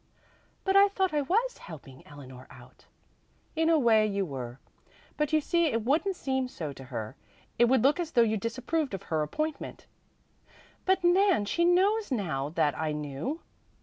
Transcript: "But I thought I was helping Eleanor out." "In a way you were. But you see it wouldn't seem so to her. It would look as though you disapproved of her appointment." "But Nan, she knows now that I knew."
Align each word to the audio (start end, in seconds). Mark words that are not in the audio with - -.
"But 0.63 0.75
I 0.75 0.87
thought 0.87 1.13
I 1.13 1.21
was 1.21 1.59
helping 1.59 2.01
Eleanor 2.07 2.47
out." 2.49 2.85
"In 3.55 3.69
a 3.69 3.77
way 3.77 4.03
you 4.07 4.25
were. 4.25 4.57
But 5.15 5.31
you 5.31 5.39
see 5.39 5.67
it 5.67 5.85
wouldn't 5.85 6.15
seem 6.15 6.47
so 6.47 6.73
to 6.73 6.85
her. 6.85 7.15
It 7.59 7.65
would 7.65 7.83
look 7.83 7.99
as 7.99 8.09
though 8.09 8.23
you 8.23 8.35
disapproved 8.35 8.95
of 8.95 9.03
her 9.13 9.21
appointment." 9.21 9.85
"But 10.85 11.03
Nan, 11.03 11.45
she 11.45 11.65
knows 11.65 12.11
now 12.11 12.49
that 12.49 12.75
I 12.75 12.93
knew." 12.93 13.41